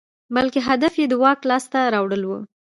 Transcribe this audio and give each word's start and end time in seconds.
بلکې 0.35 0.59
هدف 0.67 0.93
یې 1.01 1.05
د 1.09 1.13
واک 1.23 1.39
لاسته 1.49 1.79
راوړل 1.93 2.21
وو. 2.25 2.39